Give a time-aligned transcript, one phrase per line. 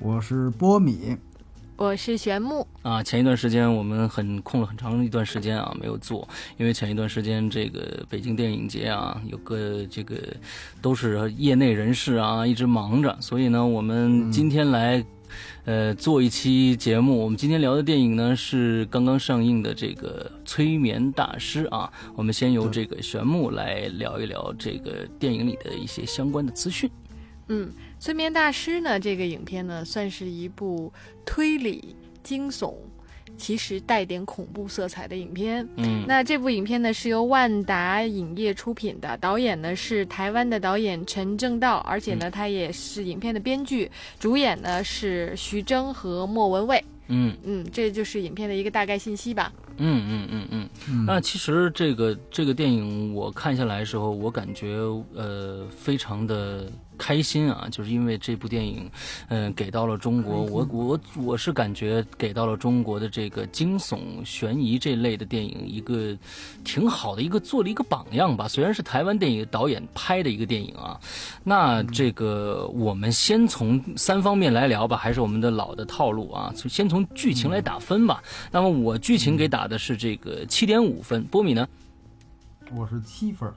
[0.00, 1.16] 我是波米，
[1.76, 3.02] 我是玄木啊。
[3.02, 10.16] 前一段时间我们很空了很长一段时间啊，没有做，因为前一段时间这个北京电影节啊，有个这个
[10.82, 15.04] 都是业内人士啊，一直忙着，所以呢，我们今天来
[15.64, 17.16] 呃做一期节目。
[17.16, 21.90] 我们今天聊的电影呢是刚刚上映的这个《催眠大师》啊。
[22.16, 26.90] 我们先由这个玄木来聊一聊这个电影里的一些相关的资讯。
[27.48, 27.72] 嗯。
[28.00, 29.00] 催眠大师呢？
[29.00, 30.92] 这个影片呢，算是一部
[31.24, 32.74] 推理惊悚，
[33.38, 35.66] 其实带点恐怖色彩的影片。
[35.76, 46.84] 嗯，那这部影片呢，是由万达影业出品的，导演呢是台湾的导演陈正道，而且呢，他也是影片的编剧，主演呢是徐峥和莫文蔚。
[47.08, 49.50] 嗯嗯，这就是影片的一个大概信息吧。
[49.78, 51.04] 嗯嗯嗯嗯。
[51.06, 54.76] 那其实这个这个电影我看下来的时候，我感觉
[55.14, 56.70] 呃非常的。
[56.96, 58.90] 开心啊，就是因为这部电影，
[59.28, 66.16] 嗯，给到了中国，我我我是感觉给到了中国的这个惊悚悬疑这类的电影一个
[66.64, 68.46] 挺好的一个做了一个榜样吧。
[68.48, 71.00] 虽然是台湾电影导演拍的一个电影啊，
[71.42, 78.22] 那这个我们先从三方面来聊吧，还是我们的老的套路啊，先从剧情来打分吧。
[78.50, 81.68] 那么我剧情给打的是这个七点五分，波米呢？
[82.72, 83.52] 我是七分。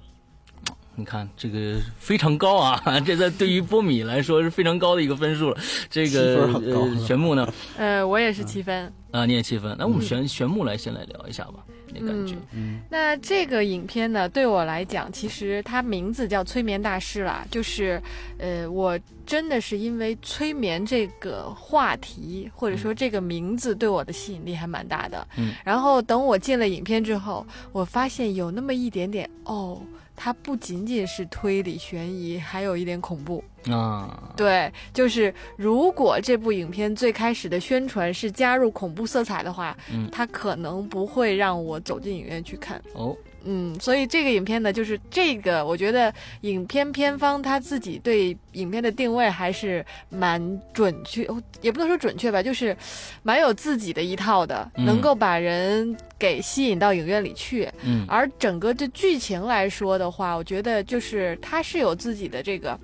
[1.00, 5.58] 你看这个非常高啊， 这在对于波米来说是非常高的一个分数了。
[5.92, 7.48] 这个呃，玄木呢？
[7.78, 9.76] 呃，我也是七分啊，你也七分。
[9.78, 11.64] 那我们玄玄木来先来聊一下吧，
[11.94, 12.34] 那感觉。
[12.52, 18.02] 嗯，那这个影片呢，对我来讲，其实它名字叫《催眠大师》啦，就是
[18.40, 25.28] 呃，我真的是因为催眠这个话题或者说这个名字对我的吸引力还蛮大的。
[25.38, 29.80] 嗯，然后等我进了影片之后，我发现有那么一点点哦。
[30.18, 34.34] 它不仅仅是推理悬疑，还有一点恐怖啊。
[34.36, 42.82] 对，就是如果这部影片最开始的宣传是加入恐怖色彩的话，嗯，它可能不会让我走进影院去看。
[42.94, 43.16] 哦。
[43.50, 51.26] 嗯，所以这个影片呢，就是这个，我觉得影片片方他自己对影片的定位还是蛮准确，
[51.62, 52.76] 也不能说准确吧，就是
[53.24, 57.70] 蛮有自己的一套的，能够把人给吸引到影院里去。
[57.84, 62.78] 嗯，而整个这剧情来说的话，我觉得就是它是有自己的这个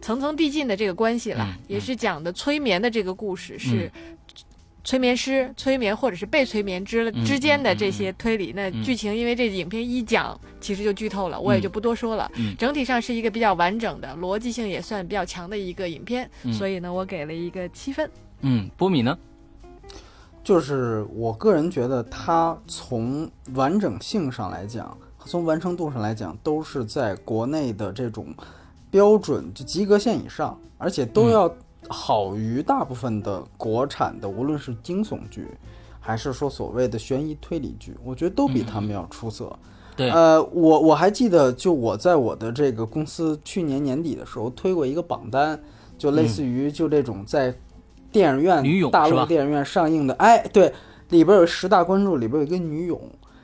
[0.00, 3.90] 层层递进的这个关系了，也是讲的催眠的这个故事是。
[4.88, 12.32] 催眠师催眠，或者是被催眠之之间的这些推理，那剧情因为这影片一讲，其实就剧透了，我也就不多说了。
[12.58, 18.10] 整体上是一个比较完整的，逻辑性也算比较强的一个影片，所以呢，我给了一个七分。
[18.40, 19.18] 嗯，波米呢？
[20.42, 28.34] 就是我个人觉得，它从完整性上来讲，从完成度上来讲，都是在国内的这种
[28.90, 31.54] 标准就及格线以上，而且都要。
[31.88, 35.46] 好于大部分的国产的，无论是惊悚剧，
[36.00, 39.56] 还是说所谓的悬疑推理剧，我觉得都比他们要出色。
[39.96, 45.60] 对，呃，我我还记得，就我在我的这个公司去年年底的时候推过一个榜单，
[45.96, 47.54] 就类似于就这种在
[48.12, 50.72] 电影院大陆电影院上映的，哎，对，
[51.08, 53.00] 里边有十大关注，里边有一个女勇。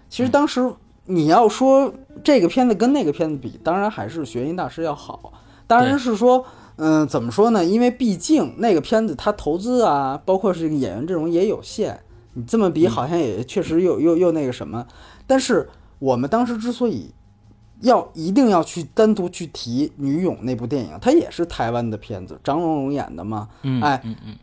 [0.08, 0.72] 其实当时
[1.06, 5.32] 你要说这个片子跟那个片子比，当然还是悬疑大师要好，
[5.66, 6.44] 当然是说。
[6.76, 7.64] 嗯，怎么说呢？
[7.64, 12.00] 因为毕竟那个片子它投资啊，包括是这个演员阵容也有限，
[12.32, 14.84] 你这么比好像也确实又又又那个什么。
[15.24, 15.70] 但是
[16.00, 17.12] 我们当时之所以
[17.82, 23.48] 要一定要去单独去提《女勇》那部电影，它也是台湾的片子，张荣荣演的嘛。
[23.62, 24.36] 嗯，哎，嗯嗯，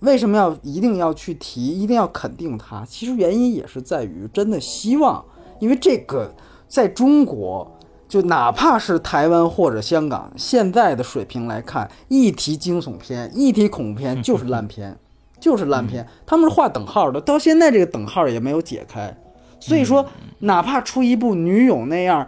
[0.00, 2.84] 为什么要一定要去提，一定要肯定它？
[2.84, 5.24] 其实原因也是在于真的希望，
[5.60, 6.34] 因为这个
[6.66, 7.77] 在中国。
[8.08, 14.96] 就哪怕是台湾或者香港现在的水平来看，一提惊悚片，一提恐怖片 就是烂片，
[15.38, 17.20] 就是烂片，他们是划等号的。
[17.20, 19.14] 到现在这个等号也没有解开，
[19.60, 20.06] 所以说
[20.40, 22.26] 哪怕出一部女友那样，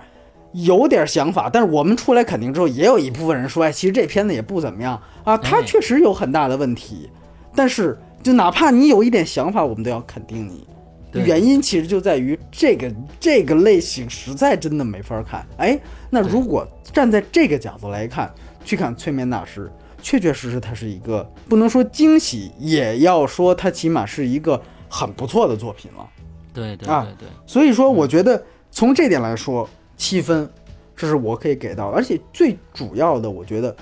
[0.52, 7.08] 有点想法，但是我们出来肯定之后，也有一部分人说，哎，其实这片子也不怎么样啊，它确实有很大的问题。
[7.54, 10.66] 但是就哪怕你有一点想法，我们都要肯定你。
[11.12, 15.46] 原因其实就在于这个这个类型实在真的没法看。
[15.56, 15.78] 哎，
[16.08, 18.32] 那如果站在这个角度来看，
[18.64, 19.66] 去看《催眠大师》，
[20.02, 26.08] 确确实实它是一个不能说惊喜，也要说它起码是一个很不错的作品了。
[26.52, 30.48] 对对啊对对，所以说，我觉得从这点来说，七分，
[30.96, 31.88] 这是我可以给到。
[31.90, 33.76] 而且最主要的，我觉得，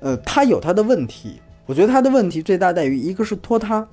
[0.00, 1.40] 呃，它有它的问题。
[1.66, 3.86] 我觉得它的问题最大在于，一个是拖沓，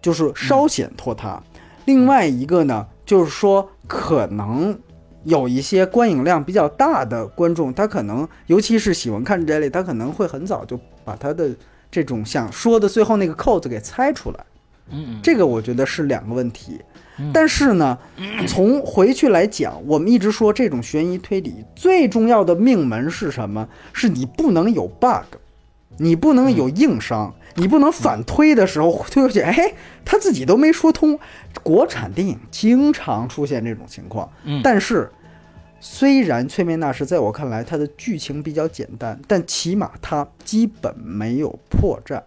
[0.00, 1.42] 就是稍显拖沓；
[1.84, 4.78] 另外一个呢，就是说可能
[5.24, 11.50] 有一些观影量比较大的观众，他可能尤其是喜欢看这类，他可能会很早就把他的
[11.90, 14.38] 这种想说的最后那个扣子给猜出来。
[14.92, 16.80] 嗯嗯，这个我觉得是两个问题
[17.18, 17.30] 嗯。
[17.32, 17.96] 但是呢，
[18.48, 23.68] 从回去来讲，我们一直说这种悬疑推理最重要的命门是什么？
[23.92, 25.36] 是你不能有 bug，
[26.00, 29.74] 你不能有硬伤，你不能反推的时候推过去，哎，
[30.04, 31.18] 他自己都没说通。
[31.62, 35.10] 国产电影经常出现这种情况，嗯但是。
[35.82, 42.22] 虽然《催眠大师》在我看来，它的剧情比较简单，但起码它基本没有破绽，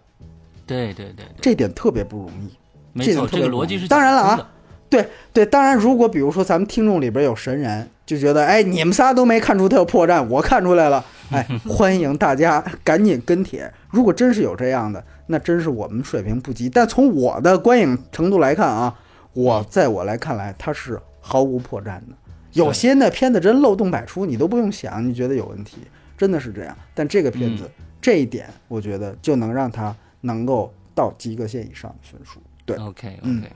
[0.66, 2.52] 对对对对，这点特别不容易。
[2.92, 4.50] 没错，这个逻辑是当然了啊
[4.90, 13.72] 对对，当然，如果比如说咱们听众里边有神人，就觉得哎，你们仨都没看出他有破绽，我看出来了， 哎，欢迎大家赶紧跟帖。
[13.90, 16.68] 如果真是有这样的，那真是我们水平不及。
[16.68, 18.94] 但从我的观影程度来看啊，
[19.32, 22.08] 我在我来看来，它是毫无破绽的。
[22.52, 25.78] 有些那片子真漏洞百出，你都不用想，你觉得有问题，
[26.16, 26.76] 真的是这样。
[26.94, 27.68] 但这个片子、
[28.00, 32.40] 这一点，我觉得就能让它能够到及格线以上的分数。
[32.66, 33.50] 对，OK 嗯 OK，、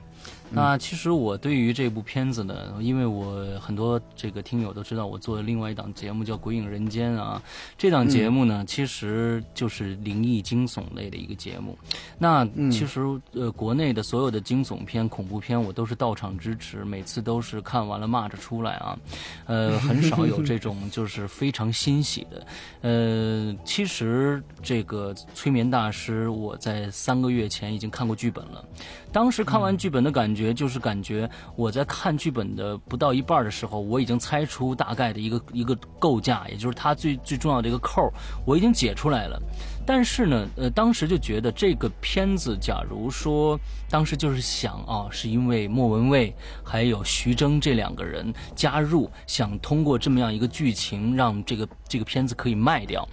[0.51, 7.41] 那其实我对于这部片子呢，因为我很多这个听友都知道，我做的另外一档节目叫《鬼影人间》啊，
[7.77, 11.77] 这档节目呢，其实就是灵异惊悚类的一个节目。
[12.17, 13.01] 那嗯其实
[13.33, 18.97] 呃，国内的所有的惊悚片、恐怖片，我都是到场支持，每次都是看完了骂着出来啊，
[19.45, 22.47] 呃，很少有这种 就是非常欣喜的。
[22.81, 28.63] 呃，其实这个催眠大师，我在三个月前已经看过剧本了。
[29.11, 38.09] 当时看完剧本的感觉，觉就是感觉我在看剧本的不到一半的时候，我已经猜出大概的一个一个构架，也就是它最最重要的一个扣，
[38.45, 39.37] 我已经解出来了。
[39.85, 43.59] 但是呢，呃，当时就觉得这个片子，假如说
[43.89, 46.33] 当时就是想啊，是因为莫文蔚
[46.63, 53.07] 还有徐峥这两个人加入，想通过这么样一个剧情，让这个这个片子可以卖掉。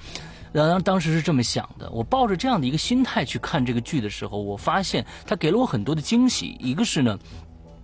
[0.64, 6.56] 然后当时是这么想的，我抱着这样的一个心态去看这个剧的时候，我发现它给了我很多的惊喜。
[6.58, 7.18] 一个是呢，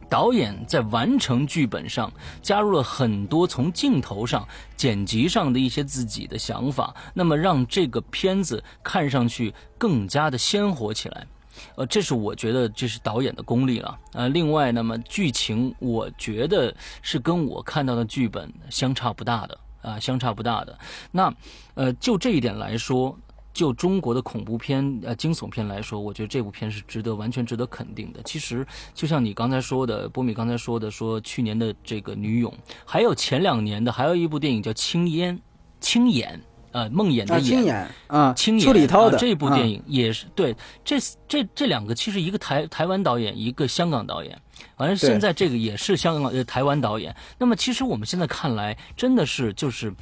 [0.08, 2.10] 导演在完成剧本上
[2.40, 11.26] 加入了很多从镜头上、剪辑上的一些自己的想法，那么让这个片子看上去更加的鲜活起来。
[11.74, 13.98] 呃，这是我觉得这是导演的功力了。
[14.14, 20.78] 呃，另外，那么剧情我觉得是跟我看到的剧本相差不大的啊、相差不大的。
[21.10, 21.34] 那
[21.74, 23.18] 呃，就这一点来说，
[23.52, 28.22] 就中国的恐怖片、呃惊悚片来说，我觉得这部片是值得完全值得肯定的。
[28.22, 32.50] 其实就像你刚才说的，波米刚才说的，说去年的这个《女勇》，
[32.86, 35.36] 还有前两年的还有一部电影叫《青烟》，
[35.80, 36.40] 青眼。
[36.72, 40.96] 呃，梦魇的啊，魇，青眼啊，青眼邱礼涛的、啊、这部电影，也是、对，这
[41.28, 44.36] 这这两个其实一个台台湾导演，一个香港导演，
[44.76, 47.14] 反正现在这个也是香港呃台湾导演。
[47.38, 49.92] 那么其实我们现在看来，真的是就是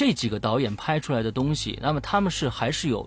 [0.00, 3.06] 这几个导演拍出来的东西，那么他们是还是有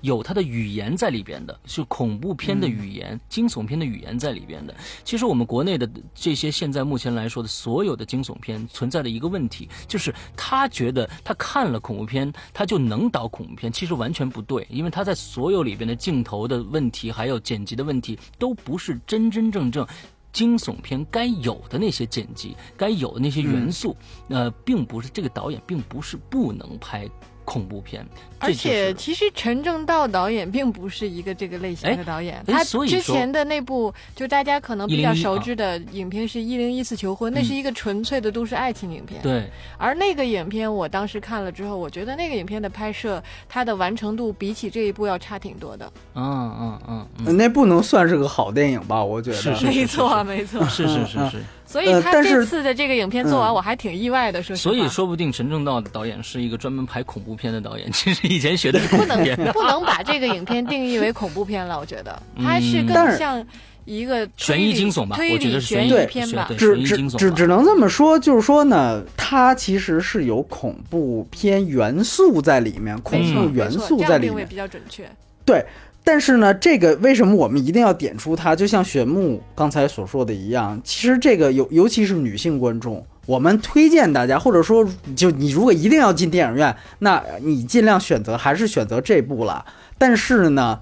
[0.00, 4.74] 有他的语言在里边的，是恐怖片的语言、惊悚片的语言在里边的。
[5.04, 19.86] 其实我们国内的这些现在目前来说的所有的惊悚片存在的一个问题，就是他觉得他看了恐怖片，他就能导恐怖片，其实完全不对，因为他在所有里边的镜头的问题，还有剪辑的问题，都不是真真正正。
[20.32, 23.96] 惊悚片该有的那些剪辑，该有的那些元素，
[24.28, 27.08] 呃，并不是这个导演并不是不能拍
[27.52, 28.02] 恐怖片，
[28.40, 39.20] 这而就是且其实陈正道导演并不是一个这个类型的导演，哎他所以说之前的那部就大家可能比较熟知的影片是《一零一次求婚》，那是一个纯粹的都市爱情影片。
[39.20, 45.92] 对，而那个影片我当时看了之后，我觉得那个影片的拍摄，它的完成度比起这一部要差挺多的。
[46.14, 49.04] 嗯嗯嗯嗯，那不能算是个好电影吧？
[49.04, 50.64] 我觉得是是没错，没错。
[50.68, 54.74] 是是是是，所以他这次的这个影片做完，嗯我还挺意外的，说实话。
[54.74, 59.36] 所以说不定陈正道的导演是一个专门拍恐怖片的导演，其实以前学的是不能恐怖片。
[59.52, 63.44] 不能把这个影片定义为恐怖片了，我觉得它是更像
[63.84, 66.46] 一个悬疑惊悚吧推我觉得理悬疑是悬疑片吧。
[66.50, 74.54] 只只只惊悚吧只能这么说，就是说呢，它其实是有恐怖片元素在里面，恐，怖元素在里面比。
[74.54, 75.10] 较准确。
[75.44, 75.64] 对，
[76.04, 78.56] 但是呢，这个为什么我们一定要点出它？
[78.56, 89.64] 就像玄木刚才所说的一样，其实这个尤尤其是女性观众，我们推荐大家，或者说就你如果一定要进电影院，那你尽量选择还是选择这部了。
[89.96, 90.80] 但是呢，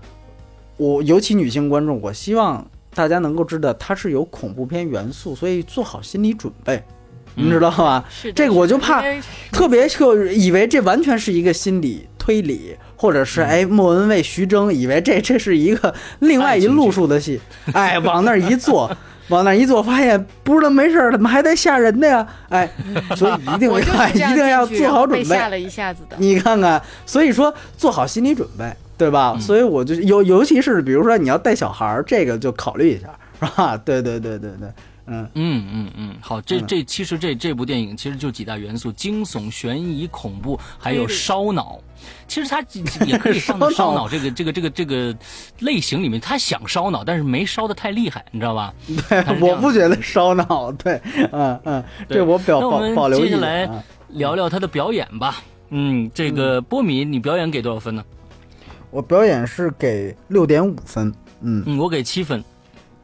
[0.79, 6.83] 我尤其女性观众，我希望大家能够知道它是有恐怖片元素，所以做好心理准备，
[7.35, 8.03] 你知道吧？
[8.09, 9.05] 是的这个我就怕
[9.53, 17.41] 特别就以为这完全是一个心理推理，或者是哎莫文蔚、徐峥以为这这是一个另外一路数的戏，
[17.73, 18.95] 哎往那儿一坐，
[19.29, 22.27] 往那儿一坐，发现不知道没事儿，怎么还带吓人的呀？
[22.51, 22.71] 哎，
[23.17, 25.25] 所以一定要一定要做好准备。
[25.25, 26.17] 吓了一下子的。
[26.19, 29.33] 你看看，所以说做好心理准备，对吧？
[29.35, 33.09] 嗯所以我就尤尤其是比如说你要带小孩儿，这个就考虑一下，
[33.41, 33.77] 是吧？
[33.83, 34.69] 对对对对对，
[35.11, 35.29] 嗯。
[35.35, 41.79] 嗯嗯嗯，好，这嗯这其实这这部电影其实就几大元素：惊悚、悬疑、恐怖，还有烧脑。
[42.27, 42.65] 其实它
[43.05, 45.15] 也可以放到烧脑这个这个这个这个
[45.59, 48.73] 类型里面，他想烧脑，但是没烧的太厉害，你知道吧？
[49.11, 50.99] 对我不觉得烧脑，对，
[51.33, 53.85] 嗯嗯，对这我表保保留接下来啊。
[54.09, 55.43] 聊聊他的表演吧。
[55.69, 58.03] 嗯，这个波米，你表演给多少分呢？
[58.91, 61.13] 我表演是给六点五分，
[61.43, 62.43] 嗯，嗯，我给七分。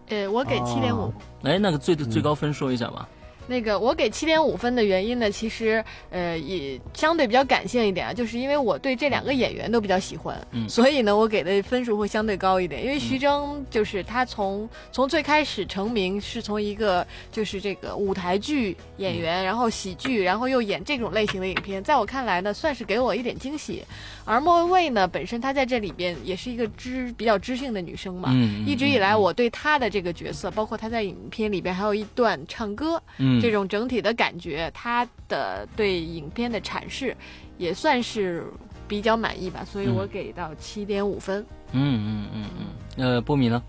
[0.08, 1.12] 呃，我给七点五。
[1.42, 3.08] 哎，那个最最高分说一下吧。
[3.46, 12.84] 那个我给七点五分的原因呢，其实呃也相对比较感性一点啊，就是因为我对这两个演员都比较喜欢，嗯所以呢我给的分数会相对高一点。
[12.84, 23.82] 因为徐峥就是他从从最开始成名是从一个就是这个舞台剧演员，然后喜剧，然后又演这种类型的影片，在我看来呢算是给我一点惊喜。
[24.24, 33.00] 而莫文蔚呢本身她在这里边也是一个知比较知性的女生嘛，嗯，嗯一直以来我对她的这个角色，包括她在影片里边还有一段唱歌。
[33.18, 37.16] 嗯这种整体的感觉，他的对影片的阐释
[37.58, 38.44] 也算是
[38.88, 41.44] 比较满意吧，所以我给到七点五分。
[41.72, 42.50] 嗯嗯嗯
[42.96, 43.62] 嗯，呃，波米呢？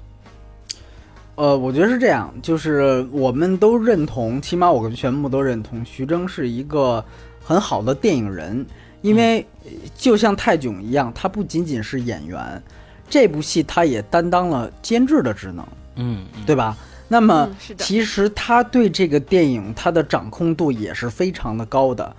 [1.36, 7.04] 呃，我觉得是这样，就是我们都认同，起码我们全部都认同，徐峥是一个
[7.44, 8.66] 很好的电影人，
[9.02, 12.62] 因为呃就像泰囧一样，他不仅仅是演员，
[13.08, 16.76] 这部戏他也担当了监制的职能，嗯，嗯对吧？
[17.08, 22.16] 那么其实他对这个电影他的掌控度也是非常的高的，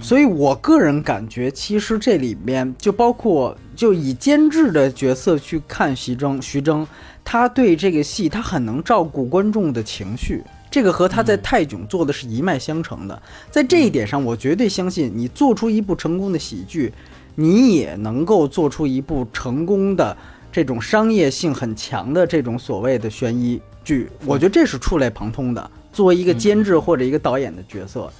[0.00, 6.86] 所以我个人感觉，其实这里面就包括就以监制的角色去看徐峥，徐峥
[7.24, 13.22] 他对这个戏他很能照顾观众的情绪，这个和他在泰囧做的是一脉相承的。
[13.50, 16.92] 在这一点上，我绝对相信你做出一部成功的喜剧，
[17.36, 20.16] 你也能够做出一部成功的
[20.50, 25.70] 这种商业性很强的这种所谓的悬疑剧，我觉得这是触类旁通的。
[25.92, 28.10] 作为一个监制或者一个导演的角色，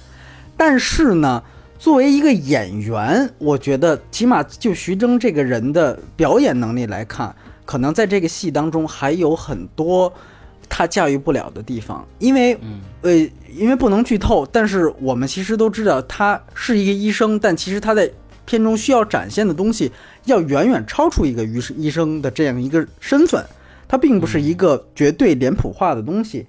[0.55, 1.41] 但是呢，
[1.79, 10.13] 作为一个演员，我觉得起码就徐峥这个人的表演能力来看，可能在这个戏当中还有很多
[10.69, 12.79] 他驾驭不了的地方，因为嗯。
[13.03, 13.11] 呃，
[13.53, 18.09] 因为不能剧透，但是我们其实都知道他是一个医生，但其实他在
[18.45, 19.91] 片中需要展现的东西
[20.23, 23.45] 要远远超出一个医医生的这样一个身份，
[23.93, 26.47] 他并不是一个绝对脸谱化的东西。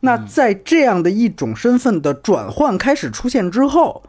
[0.00, 4.02] 那在这样的一种身份的转换开始出现之后，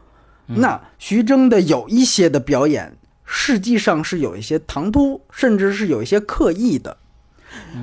[0.45, 6.95] 那徐峥的有一些的表演，实际上是有一些唐突，甚至是有一些刻意的。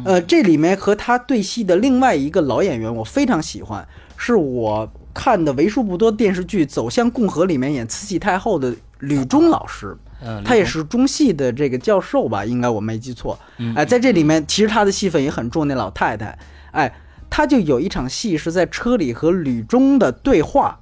[0.07, 9.97] 呃，这里面和他对戏的另外一个老演员，我非常喜欢，是我看的为数不多电视剧《走向共和》里面演慈禧太后的吕中老师。
[10.27, 13.39] 嗯，他也是中戏的这个教授吧，应该我没记错。
[13.59, 16.39] 嗯哎，在这里面其实他的戏份也很重，那老太太，
[16.71, 16.91] 哎，
[17.29, 20.81] 他就有一场戏是在车里和吕中的对话，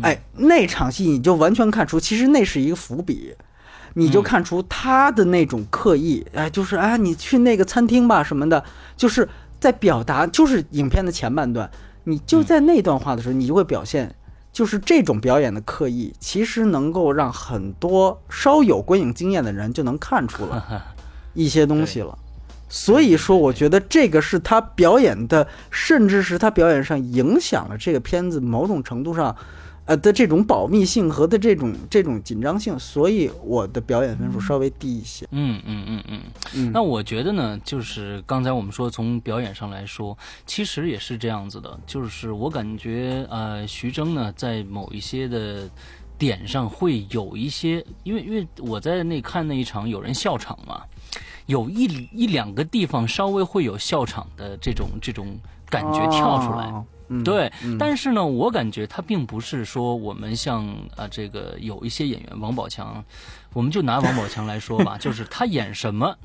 [0.00, 3.34] 哎，那场戏你就完全看出，其实那是一个伏笔，
[3.94, 8.64] 你就看出他的那种刻意，哎，就是啊，你去那个餐厅吧什么的，
[8.96, 9.28] 就是
[9.60, 11.70] 在表达，就是影片的前半段，
[12.04, 14.14] 你就在那段话的时候，你就会表现。
[14.54, 20.80] 就是这种表演的刻意，其实能够让很多稍有观影经验的人就能看出来
[21.34, 22.16] 一些东西了。
[22.68, 29.34] 所以说，我觉得这个是他表演的，甚至是他表演上影响了这个片子某种程度上，
[29.86, 32.78] 呃的这种保密性和的这种这种紧张性。
[32.78, 35.26] 所以我的表演分数稍微低一些。
[35.30, 36.20] 嗯嗯嗯嗯。
[36.54, 45.68] 嗯，那我觉得呢，就是刚才我们说从表演上来说，其实也是这样子的，就是我感觉呃，徐峥呢在某一些的
[46.16, 50.82] 点上会有一些，因为因为我在那看那一场有人笑场嘛，
[51.46, 55.38] 有一一两个地方稍微会有笑场的这种这种
[55.68, 56.66] 感觉跳出来。
[56.66, 56.84] 哦
[57.20, 57.76] 嗯，对，嗯。
[57.78, 60.66] 但是呢，我感觉他并不是说我们像
[60.96, 63.04] 啊、这个有一些演员王宝强，
[63.52, 66.16] 我们就拿王宝强来说吧， 就是他演什么，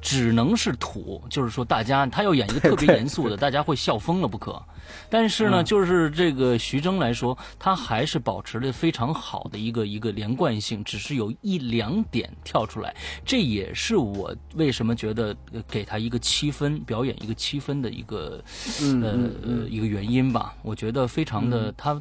[0.00, 4.60] 只能是土，就是说大家他要演一个特别严肃的，大家会笑疯了不可。
[5.08, 15.36] 但是呢，就是这个徐峥来说，他还是保持了非常好的一个一个连贯性，只是有一两点跳出来，这也是我为什么觉得
[15.68, 18.42] 给他一个七分表演一个七分的一个
[19.02, 20.54] 呃一个原因吧。
[20.62, 22.00] 我觉得非常的他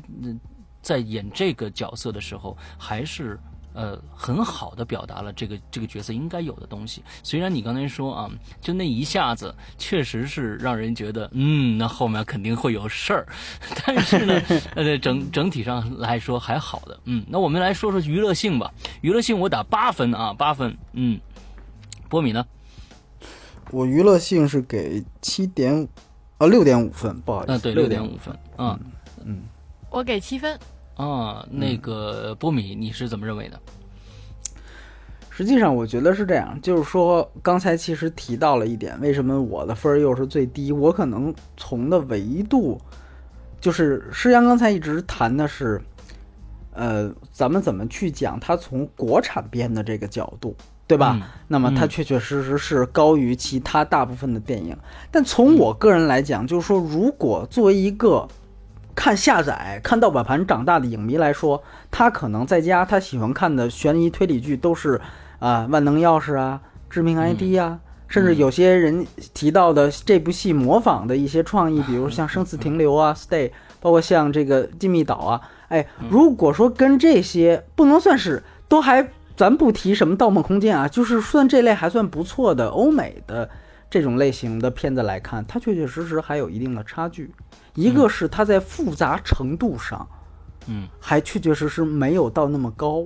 [0.82, 3.40] 在演这个角色的时候还是。
[3.74, 7.04] 呃，很好的表达了这个这个角色应该有的东西。
[7.24, 13.28] 虽然你刚才说啊，就那一下子确实是让人觉得，嗯，那后面肯定会有事儿。
[13.86, 14.42] 但是呢，
[14.76, 17.00] 呃，整整体上来说还好的。
[17.06, 18.74] 嗯，那我们来说说娱乐性吧。
[19.02, 20.76] 娱乐性我打八分啊，八分。
[20.94, 21.20] 嗯，
[22.10, 22.46] 波米呢？
[23.72, 25.88] 我娱乐性是给七点，
[26.40, 27.54] 呃，六点五分，不好意思。
[27.54, 28.36] 嗯，对，六点五分。
[28.58, 28.80] 嗯
[29.24, 29.44] 嗯，
[29.92, 30.60] 我给七分。
[31.00, 33.58] 啊，那个波米，你是怎么认为的？
[35.30, 40.74] 实际上，我觉得是这样，就是说，刚才其实提到了一点，为什么我的分儿又是最低？
[40.74, 42.78] 我可能从的维度，
[43.62, 45.82] 就是诗阳刚才一直谈的是，
[46.74, 50.54] 呃，咱们怎么去讲他从国产片的这个角度，
[50.86, 51.18] 对吧？
[51.48, 54.76] 那么它确确实实是高于其他大部分的电影。
[55.10, 58.28] 但从我个人来讲，就是说，如果作为一个
[59.00, 65.00] 看下载、看盗版盘长大的影迷来说，他可能在家他喜欢看的悬疑推理剧都是
[65.40, 67.80] 啊，万能钥匙啊，致命 ID 啊，
[68.10, 83.50] 甚至有些人提到的这部戏模仿的一些创意，比如像生死停留啊、Stay，包括像这个禁密岛啊，哎，如果说跟这些不能算是都还，咱不提什么盗梦空间啊，就是算这类还算不错的欧美的
[83.90, 87.34] 这种类型的片子来看，它确确实实还有一定的差距。
[87.76, 90.08] 一个是它在复杂程度上，
[90.68, 93.06] 嗯，还确确实实没有到那么高。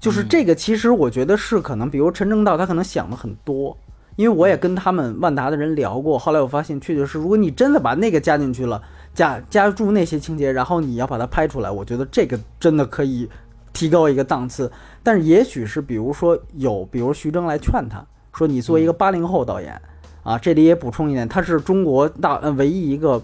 [0.00, 3.76] 就是这个，其实我觉得是可能，比如陈正道他可能想的很多，
[4.16, 6.18] 因为我也跟他们万达的人聊过。
[6.18, 8.82] 后来我发现，确确实，如果你真的把那个加进去了，
[9.14, 13.28] 加加注那些情节，然后你要把它拍出来，我觉得这个真的可以
[13.72, 14.70] 提高一个档次。
[15.02, 19.80] 但是也许是，比如说有，比如徐峥来劝他说：“你作为一个八零后导演
[20.24, 23.22] 啊，这里也补充一点，他是中国大呃唯一一个。”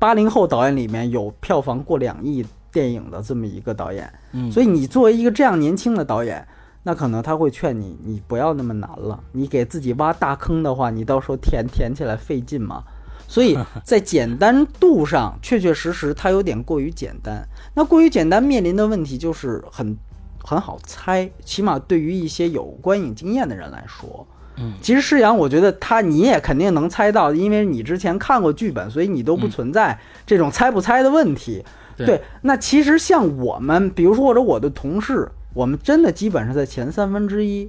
[0.00, 6.46] 八零后导演里面有票房过两亿电影的这么一个导演，嗯，所以你作为一个这样年轻的导演，
[6.84, 12.84] 那可能他会劝你，你不要那么难了，你给自己挖大坑的话，你到时候填填起来费劲嘛。
[13.26, 17.44] 所以 在简单度上，确确实实它有点过于简单。
[17.74, 19.96] 那过于简单面临的问题就是很
[20.44, 24.24] 很好猜，起码对于一些有观影经验的人来说。
[24.60, 31.64] 嗯，其实施洋，我觉得他你也肯定能猜到，因为你之前看过剧本，所以你都不存在这种猜不猜的问题。
[31.96, 37.68] 对，那其实像我们，比如说或者我的同事，我们真的基本上在前三分之一，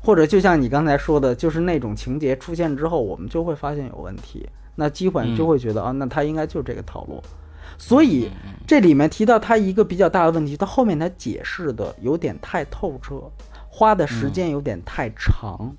[0.00, 7.22] 或者就像你刚才说的，就是那种情节出现之后，我们就会发现有问题，那基本就会觉得啊，那他应该就是这个套路。
[7.78, 8.28] 所以
[8.66, 13.22] 这里面提到他一个比较大的问题，他后面他解释的有点太透彻，
[13.68, 15.56] 花的时间有点太长。
[15.60, 15.76] 嗯，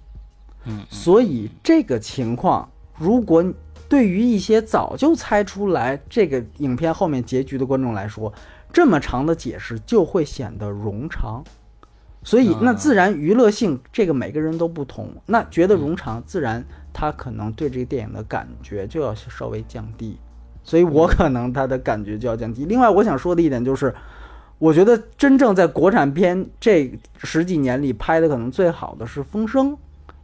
[0.65, 3.43] 嗯所以这个情况，如果
[3.89, 8.31] 对于一些早就猜出来这个影片后面结局的观众来说，
[8.71, 11.43] 这么长的解释就会显得冗长。
[12.23, 20.17] 所以那自然娱乐性这个每个人都不同，那觉得冗长，自然他可能对这个电影的感觉就要稍微降低。
[20.63, 22.65] 所以我可能他的感觉就要降低。
[22.65, 23.93] 另外，我想说的一点就是，
[24.59, 29.71] 我觉得真正在国产片这十几年里拍的可能最好的是《风声》。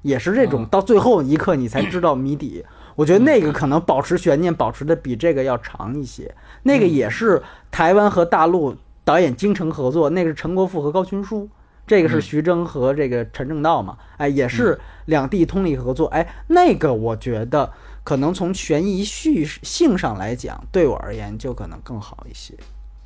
[0.08, 2.64] 也是这种，到最后一刻你才知道谜底。
[2.96, 6.34] 我觉得那个可能保持悬念，保持的比这个要长一些。
[6.64, 11.48] 那个也是台湾和大陆导演精诚合作，那个是陈国富和高群书，
[11.86, 13.98] 这个是徐峥和这个陈正道嘛？
[14.18, 16.08] 哎，也是两地通力合作。
[16.08, 17.70] 哎，那个我觉得
[18.04, 22.56] 可能从悬疑叙性上来讲，对我而言就可能更好一些。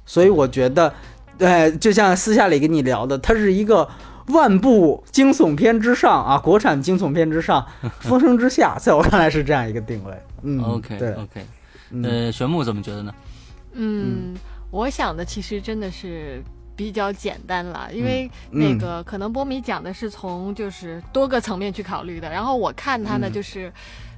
[0.06, 0.94] 所以我觉得，
[1.38, 3.90] 对，就像私下里跟你聊的，它是一个。
[4.32, 7.65] 万部惊悚片之上啊，国产惊悚片之上，
[8.00, 10.13] 风声之下，在我看来是这样一个定位。
[10.44, 11.46] 嗯，OK，对，OK。
[12.04, 13.13] 呃，玄牧怎么觉得呢？
[13.74, 14.34] 嗯，
[14.70, 16.41] 我想的其实真的是
[16.76, 23.72] 比较简单了，因为那个可能波米讲的是从就是多个层面去考虑的，然后我看他呢，就是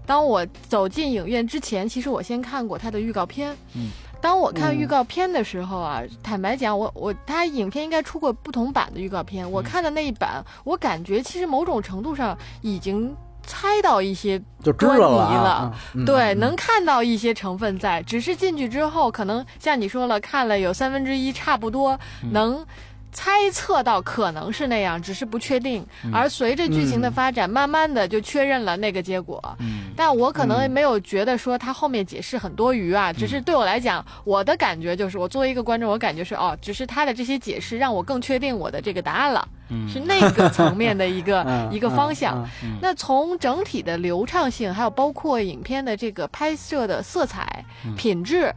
[0.06, 3.56] 当我走进影院之前，其实我先看过他的预告片。
[3.76, 3.90] 嗯。
[4.24, 13.14] 当我看预告片的时候啊，坦白讲，我我他影片应该出过不同版的预告片，我看的那一版，我感觉其实某种程度上已经
[13.46, 14.42] 猜到一些
[14.80, 22.00] 端倪了，对，能看到一些成分在，只是进去之后，可能像你说了，看了有三分之一，差不多
[22.32, 22.66] 能
[23.14, 25.86] 猜测到可能是那样，只是不确定。
[26.12, 29.42] 而随着剧情的发展，慢慢的就确认了那个结果。
[29.60, 39.48] 嗯，但我可能没有觉得说他后面解释很多余啊，只是对我来讲，我的感觉就是，我作为一个观众，我感觉是哦，只是他的这些解释让我更确定我的这个答案了，
[39.88, 42.48] 是那个层面的一个 一个方向。
[42.82, 47.64] 那从整体的流畅性，还有包括影片的这个拍摄的色彩
[47.96, 48.54] 品质。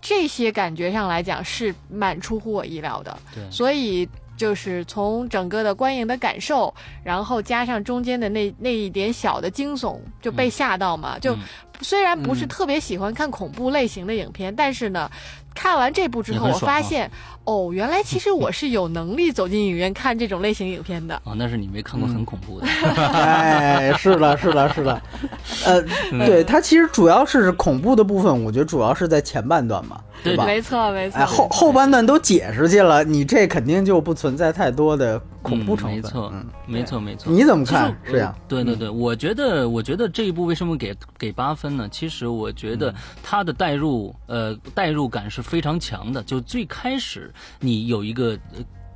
[0.00, 11.18] 这些感觉上来讲是蛮出乎我意料的，对，所以就是从整个的观影的感受，然后加上中间的那那一点小的惊悚，就被吓到嘛。
[11.18, 11.36] 就
[11.80, 15.10] 虽然不是特别喜欢看恐怖类型的影片，但是呢。
[15.54, 17.10] 看完这部之后，我发现，
[17.48, 21.18] 哦，原来其实我是有能力走进影院看这种类型影片的。
[21.24, 22.66] 哦，那是你没看过很恐怖的。
[22.66, 25.02] 哎，是的，是的，是的。
[25.64, 25.82] 呃，
[26.26, 30.44] 对，它其实主要是恐怖的部分，我觉得主要是在前半段嘛，对吧？
[30.44, 31.18] 没错，没错。
[31.18, 35.96] 哎，后后半段都解释去了，你这肯定就不存在太多的恐怖成分。
[35.96, 37.32] 没错，嗯，没错，没错。
[37.32, 37.98] 你怎么看？
[38.04, 41.88] 是呀，对对对，我觉得，我觉得这一部为什么给给八分呢？
[41.90, 45.38] 其实我觉得它的代入，呃，代入感是。
[45.48, 48.38] 非常强的，就最开始你有一个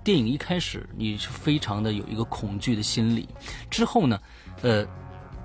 [0.04, 3.28] 电影一开始你是非常的有一个恐惧的心理，
[3.70, 4.18] 之后呢，
[4.62, 4.86] 呃，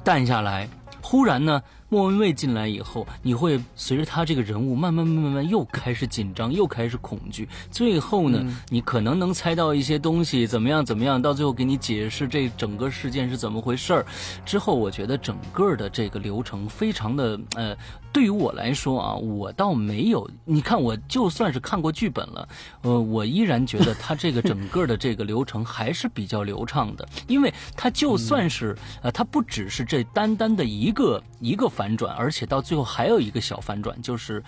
[0.03, 0.67] 淡下来，
[1.01, 1.61] 忽然呢。
[1.89, 7.47] 莫文蔚进来以后，你会随着他这个人物慢慢慢慢慢又开始紧张，又开始恐惧。
[7.71, 14.05] 最后呢，你可能能猜到一些东西，怎么样怎么样，到最后给你解释这整个事件是怎么回事儿。
[14.45, 17.73] 之后，我觉得整个的这个流程非常的呃，
[18.11, 20.29] 对于我来说啊，我倒没有。
[20.43, 22.49] 你看，我就算是看过剧本了，
[22.81, 31.71] 呃，我依然觉得他这个整个的这个流程还是比较流畅的，因为他就算是呃，他不只是这单单的一个一个。
[31.77, 34.43] 反转，而且到最后还有一个小反转，就是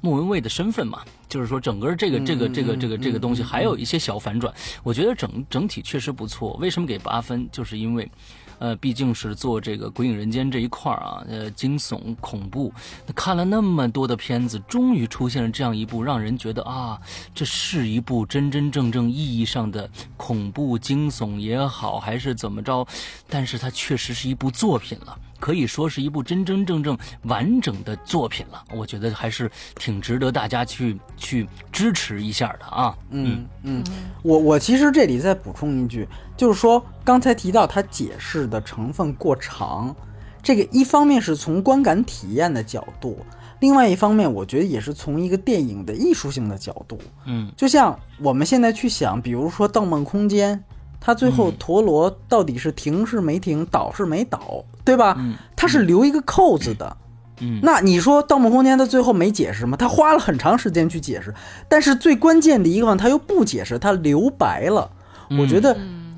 [0.00, 4.52] 莫文蔚的身份嘛，就是说整个这个这个这个这个这个东西还有一些小反转，
[4.82, 6.54] 我觉得整整体确实不错。
[6.54, 7.48] 为什么给八分？
[7.52, 8.10] 就是因为。
[8.58, 12.72] 呃，毕竟是做这个鬼影人间这一块儿啊，呃，惊悚恐怖，
[13.14, 16.98] 看了那么多的片子，终于出现了这样一部让人觉得啊，
[17.34, 22.86] 这是一部真真正正意义上的恐怖惊悚也好，还是怎么着，
[23.28, 28.62] 但是它确实是一部作品了，可以说是一部真真正正完整的作品了。
[28.74, 32.96] 我觉得还是挺值得大家去去支持一下的啊。
[33.10, 33.84] 嗯嗯，
[34.22, 36.06] 我我其实这里再补充一句。
[36.36, 39.94] 就是说，刚才提到他解释的成分过长，
[40.42, 43.18] 这个一方面是从观感体验的角度，
[43.60, 46.98] 另外一方面，我觉得也是从一个电影的艺术性的角度。
[47.24, 50.58] 嗯，就像我们现在去想，比如说《盗梦空间》，
[51.00, 55.16] 它最后陀螺到底是停是没停，倒是没倒，对吧？
[55.54, 56.96] 它是留一个扣子的。
[57.40, 59.76] 嗯，那你说《盗梦空间》它最后没解释吗？
[59.76, 61.34] 他花了很长时间去解释，
[61.68, 64.90] 但是最关键的一个问他又不解释，他留白了。
[65.38, 65.76] 我觉得。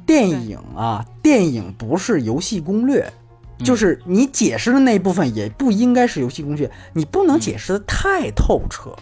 [0.08, 3.12] 电影啊，电影不是游戏攻略，
[3.62, 8.96] 就是你解释的那部分也不应该是游戏攻略，你不能解释的太透彻。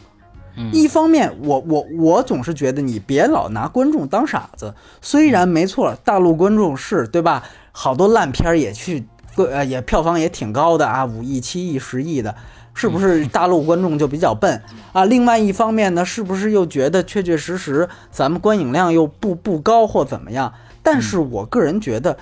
[0.73, 4.75] 一方面，我我我总是觉得你别老拿观众当傻子。
[5.03, 7.43] 虽然没错，大陆观众是对吧？
[7.73, 12.35] 好多烂片也去，呃，也票房也挺高的啊，五亿、七亿、十亿的，
[12.73, 15.05] 是不是大陆观众就比较笨啊？
[15.05, 20.55] 另外一方面呢，是不是又觉得确确实实咱们观影量又不不高或怎么样？
[20.83, 22.17] 但是我个人觉得，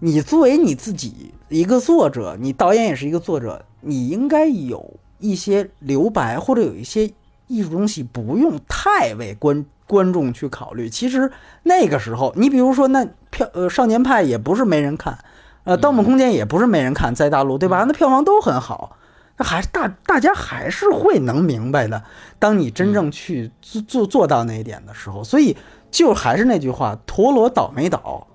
[0.00, 7.10] 你作为你自己一个作者，你导演也是一个作者，你应该有一些留白，或者有一些
[7.46, 10.88] 艺术东西，不用太为观观众去考虑。
[10.88, 11.30] 其实
[11.62, 15.18] 那个时候，你比如说那票呃《少年派》也不是没人看，
[15.64, 17.84] 呃《盗梦空间》也不是没人看，在大陆对吧？
[17.84, 18.96] 那票房都很好，
[19.36, 22.02] 那还大大家还是会能明白的。
[22.38, 25.56] 当你真正去做做做到那一点的时候，所以。
[25.94, 28.26] 就还是那句话，陀螺倒没倒，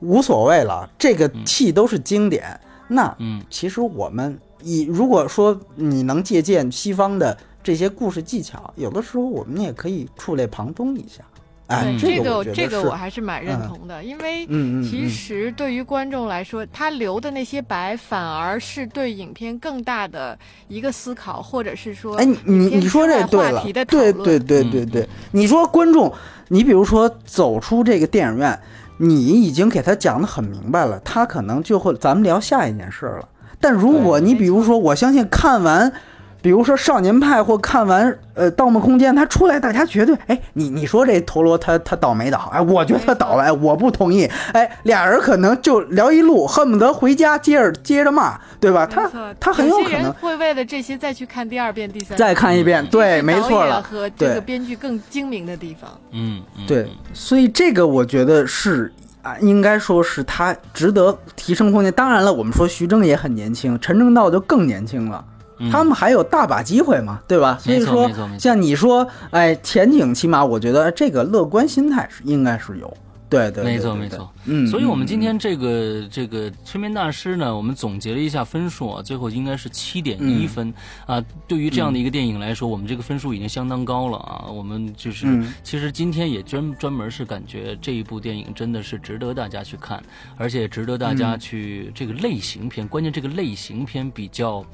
[0.00, 0.88] 无所谓了。
[0.98, 2.58] 这个戏都是经典。
[2.88, 7.36] 那，嗯，其实我们以如果说你能借鉴西方的
[7.68, 11.22] 这些故事技巧，有的时候我们也可以触类旁通一下。
[11.66, 14.46] 哎，这个这个我还是蛮认同的，因为
[14.82, 26.10] 其实对于观众来说，他留的那些白反而是对影片更大的一个思考，或者是说，哎，你你说这对了，对对对对对，你说观众，
[26.48, 28.58] 你比如说走出这个电影院，
[28.96, 33.28] 你已经给他讲的很明白了，他可能就会咱们聊下一件事了。
[33.60, 35.92] 但如果你比如说，我相信看完。
[36.40, 42.50] 比如说少年派或看完呃《盗梦空间》，他出来，大家绝对哎，你你说这陀螺他他倒没倒？
[42.52, 44.28] 哎，我觉得他倒了，哎，我不同意。
[44.52, 48.86] 哎，俩人可能就聊一路，恨不得回家接着接着骂，对吧？
[48.86, 53.82] 他他很有可能会为了这些再去看第二遍、第三遍再看一遍，对，没错了。
[53.82, 58.92] 和这个编剧更精明的地方，嗯，对，所以这个我觉得是。
[59.20, 61.92] 啊，应该说是他值得提升空间。
[61.92, 65.22] 当然了，我们说徐峥也很年轻，陈正道就更年轻了，
[65.70, 67.58] 他们还有大把机会嘛，对吧？
[67.60, 72.96] 所以说，像你说，哎，前景起码我觉得这个乐观心态是应该是有。
[73.30, 80.72] 对对，没错没错，嗯，所以我们今天这个这个催眠大师呢，我们总结了一下分数啊，最后应该是七点一分
[81.04, 81.22] 啊。
[81.46, 84.46] 对于这样的一个电影来说，我们这个分数已经相当高了啊。
[84.48, 85.26] 我们就是
[85.62, 90.02] 其实今天也专专门是感觉这一部电影真的是值得大家去看，
[90.38, 94.64] 而且值得大家去这个类型片，关键这个类型片比较，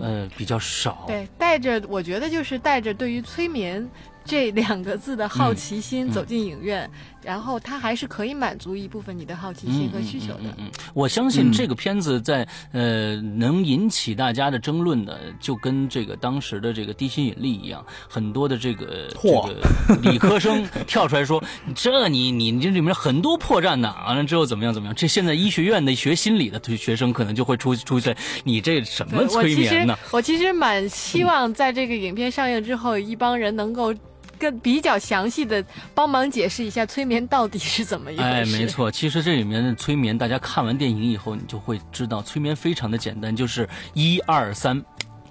[0.00, 1.04] 呃，比较少。
[1.06, 3.88] 对，带着我觉得就是带着对于催眠。
[4.24, 6.90] 这两个字的好奇心走进影院，
[7.22, 10.54] 然后它还是可以满足一部分你的好奇心和需求的。
[10.56, 21.42] 嗯，我相信这个片子在呃能引起大家的争论的，就跟这个当时的这个地心引力一样，很多的这个这个理科生跳出来说
[21.76, 24.94] ：“这你你这里面很多破绽呢。”完了之后怎么样怎么样？
[24.94, 29.94] 这现在医学院的学心理的学生可能就会出出现你这什么催眠呢？
[30.10, 33.94] 我其实蛮希望在这个影片上映之后，一帮人能够。
[34.38, 38.28] 更比较详细的帮忙解释一下催眠到底是怎么一回事？
[38.28, 44.82] 哎，没错，其实这里面的催眠，大家看完电影以后，你就会知道，催眠非常的简单，就是一二三，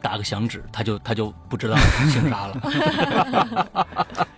[0.01, 1.75] 打个响指，他就他就不知道
[2.11, 3.67] 姓啥了。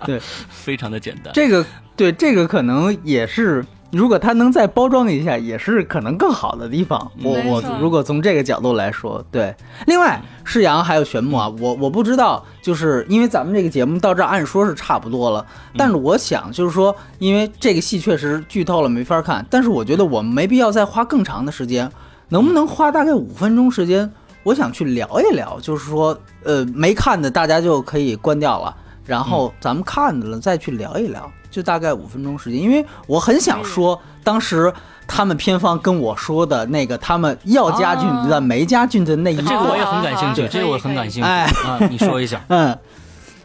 [0.05, 1.33] 对， 非常的简单。
[1.33, 3.65] 这个对，这个可能也是。
[3.95, 7.09] 如果他能再包装一下，也是可能更好的地方。
[7.23, 9.55] 我我如果从这个角度来说，对。
[9.87, 15.45] 另外，世阳还有玄牧啊，我我不知道，就是因为咱们这个节目到这按说是差不多了，
[15.77, 21.89] 但是我想就是说，因为这个戏确实剧透了没法看，但是我觉得我们没必要再花更长的时间，
[22.27, 24.11] 能不能花大概五分钟时间？
[24.43, 31.31] 我想去聊一聊，就是说，呃，没看的大家就可以关掉了，然后咱们看的了再去聊一聊。
[31.51, 34.73] 就大概五分钟时间，因为我很想说，当时
[35.07, 41.29] 他们片方跟我说的那个，他们要加菌的没加菌的那一，这个我也很感兴趣，这个我很感兴趣。
[41.29, 41.49] 哎，
[41.89, 42.77] 你说一下， 嗯，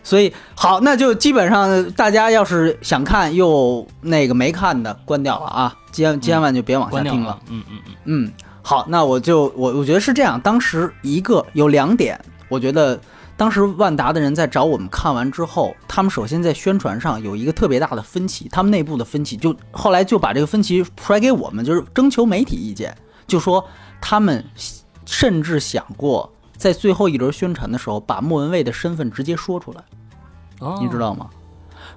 [0.02, 7.38] 所以好，那就基本上大家要是想看又那个没看的，关掉了啊，千千万就别往下听了。
[7.48, 7.94] 嗯嗯嗯。
[8.06, 12.98] 嗯，好，那我就我我觉得是这样，当时一个有两点，我觉得。
[13.40, 22.94] 当时万达的人在找我们看完之后，他们首先在宣传上有一个特别大的分歧，他们内部的分歧就后来就把这个分歧甩给我们，就是征求媒体意见，
[23.26, 23.66] 就说
[23.98, 24.44] 他们
[25.06, 29.82] 甚至想过在最后一轮宣传的时候把莫文蔚的身份直接说出来，
[30.78, 31.30] 你知道吗？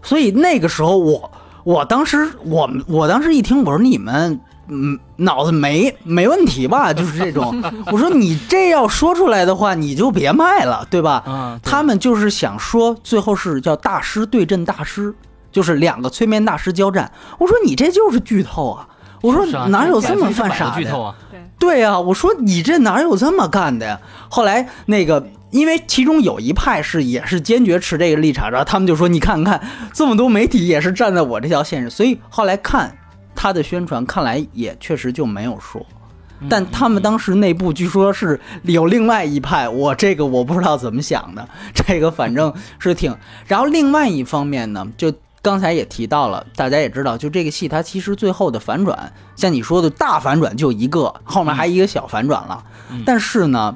[0.01, 1.29] 所以那个时候我
[1.65, 4.39] 我当时我我当时一听，我说你们。
[4.69, 6.91] 嗯，脑子没没问题吧？
[6.93, 7.61] 就是这种。
[7.91, 11.21] 我说你这要说出来的话，你就别卖了，对吧？
[11.27, 15.13] 嗯，他们就是想说，最后是叫大师对阵大师，
[15.51, 17.11] 就是两个催眠大师交战。
[17.37, 18.87] 我说你这就是剧透啊！
[19.21, 21.15] 我说哪有这么犯傻的剧透啊？
[21.29, 23.99] 对对呀，我说你这哪有这么干的呀？
[24.29, 29.61] 后来那个，因为其中有一派是也是坚决持这个立场，然后他们就说你看看，
[29.93, 32.95] 这么多媒体也是站在我这条线上，所以后来看。
[33.35, 35.85] 他的宣传看来也确实就没有说，
[36.49, 43.15] 但他们当时内部据说是有另外一派，我这个我不知道怎么想的， 这个反正是挺。
[43.45, 52.63] 然后另外一方面呢，就刚才也提到了，大家也知道，就这个戏它其实最后的反转，像你说的大反转就一个，后面还一个小反转了。
[53.05, 53.75] 但是呢，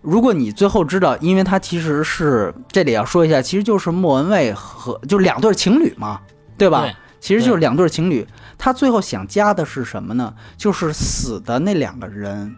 [0.00, 6.20] 如果你最后知道，因为它其实是这里要说一下，其实就是莫文蔚和就两对情侣嘛，
[6.56, 6.86] 对吧？
[7.20, 8.26] 其实就是两对情侣。
[8.56, 10.34] 他最后想加的是什么呢？
[10.56, 12.54] 就是死的那两个人，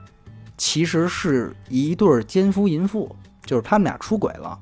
[0.57, 4.59] 其实是一对奸夫淫妇，就是他们俩出轨了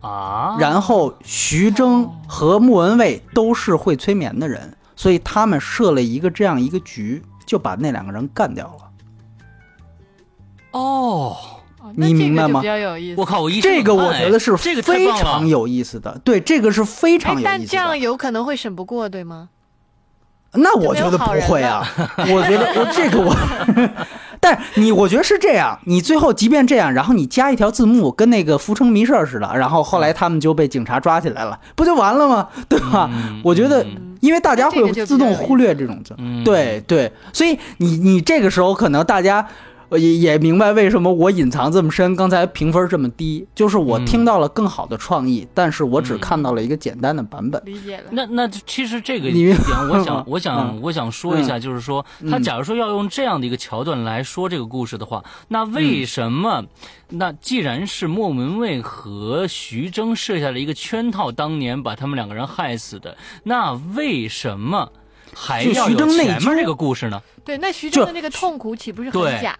[0.00, 0.56] 啊。
[0.58, 8.90] 然后徐峥和莫文蔚都是会催眠的人，所以他们设了一个这样一个局，就把那两个人干掉了。
[10.72, 11.36] 哦，
[11.96, 12.60] 你明白吗？
[12.60, 13.20] 比较有意思。
[13.20, 14.80] 我靠，我一这个我觉得是非
[15.12, 16.20] 常有意思的。
[16.24, 17.58] 对，这个是非常有意思的。
[17.58, 19.48] 但这样有可能会审不过，对吗？
[20.54, 21.82] 那我觉得不会啊，
[22.18, 23.34] 我觉得我这个我，
[24.38, 32.48] 但你我觉得是这样，你最后即便这样，然后你加一条字幕，跟那个浮城谜事似的，然后后来他们就被警察抓起来了，不就完了吗？
[32.68, 33.10] 对吧？
[33.42, 33.82] 我觉得，
[34.20, 39.48] 因为大家会自动忽略这种字，对对，所以你你这个时候可能大家。
[39.98, 47.62] 也也明白为什么我隐藏这么深，刚才评分这么低，就是我嗯听到了更好的创意，但是我只看到了一个简单的版本。
[47.64, 48.04] 理解了。
[48.10, 56.64] 那那其实这个你 点，我想我想嗯我想说一下，就是说，他嗯假如说要用这样的一个桥段来说这个故事的话，那为什么？
[57.14, 64.90] 那既然是莫文蔚和徐峥设下了一个圈套，当年把他们两个人害死的，那为什么
[65.34, 67.20] 还要有前面这个故事呢？
[67.44, 69.54] 对，那徐峥的那个痛苦岂不是很假？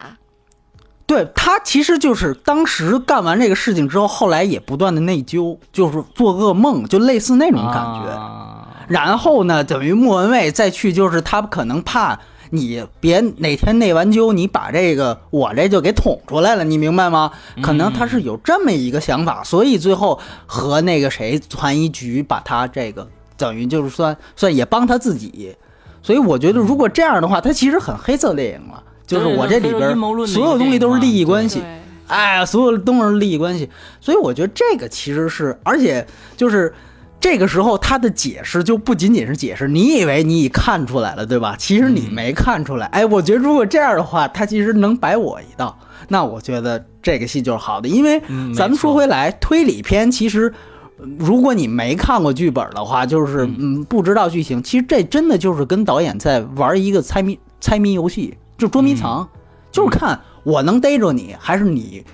[1.07, 8.11] 对他其实就是当时干完这个事情之后，后来也不断的内疚，就是做噩梦，就类似那种感觉。
[8.11, 12.19] 啊然后呢，等于莫文蔚再去，就是他可能怕
[12.51, 17.31] 你别哪天内完疚，你把这个我这就给捅出来了，你明白吗？
[17.63, 25.57] 可能他是有这么一个想法，所以最后和那个谁团一局，把他这个等于就是算算也帮他自己。
[26.03, 28.83] 所以我觉得，如果这样的话，他其实很黑色电影了。
[29.07, 31.69] 就是我这里边所有东西都是利益关系，对，
[32.09, 33.69] 哎，所有都是利益关系，
[34.01, 36.73] 所以我觉得这个其实是，而且就是
[37.21, 41.55] 这个时候他的解释就不仅仅是解释，你以为你已看出来了，对吧？
[41.59, 42.87] 其实你没看出来。
[42.87, 50.47] 哎，我觉得如果这样的话，他其实能摆我一道，那我觉得这个戏就是好的，因为嗯咱们说回来，推理片其实。
[50.49, 59.29] 呃如果你没看过剧本的话，就是嗯不知道剧情，其实这真的就是跟导演在玩一个猜谜猜谜游戏，就捉迷藏，
[59.73, 62.05] 就是看我能逮着你，还是你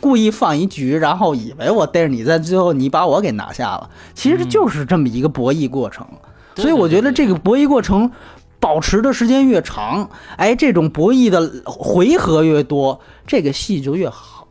[0.00, 3.88] 故意放一局，然后以为我逮着你，在最后你把我给拿下了。
[4.12, 6.04] 其实就是这么一个博弈过程，
[6.56, 8.10] 对所以我觉得这个博弈过程
[8.58, 14.48] 保持的时间越长，哎，这种博弈的回合越多，这个戏就越好。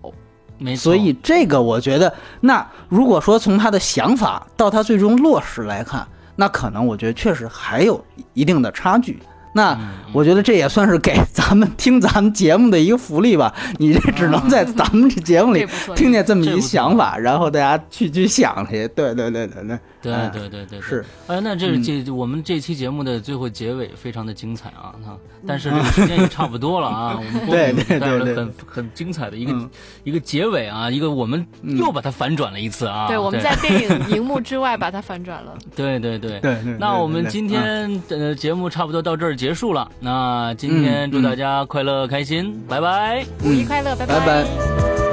[0.58, 8.02] 没错，所以这个我觉得，那如果说从他的想法到他最终落实来看，那可能我觉得确实还有
[8.34, 9.20] 一定的差距。
[9.58, 13.54] 那嗯我觉得这也算是给咱们听咱们节目的一个福利吧。
[13.78, 18.88] 你这只能在咱们这节目里听见这么一想法，然后大家去去想去。
[18.96, 19.78] 对对对对对，
[20.14, 21.06] 对对对，对是。
[21.28, 21.84] 哎，那这嗯。
[21.84, 25.18] 这我们这期节目的最后结尾非常的精彩啊，哈，
[25.48, 29.70] 但是这个时间也差不多了啊，我们 光对给对对对带来了很很精彩的一个嗯。
[30.04, 35.54] 一个结尾啊，一个我们又把它反转了一次啊，对，我们在电影荧幕之外把它反转了。
[35.76, 36.40] 对对对。
[36.40, 36.78] 对对。
[36.80, 43.26] 那我们对今天呃节目差不多到这儿结束了，那今嗯天祝大家快乐开心，拜拜。
[43.44, 44.06] 五一快乐，拜。
[44.06, 45.07] 拜拜